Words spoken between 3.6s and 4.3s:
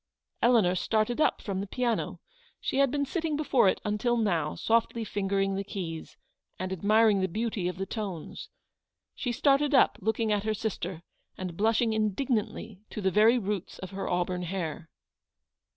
it until